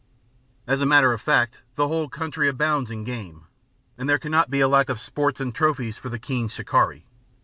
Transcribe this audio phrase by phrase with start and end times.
[0.65, 3.45] As a matter of fact, the whole country abounds in game,
[3.99, 7.05] and there cannot be lack of sport and trophies for the keen shikari.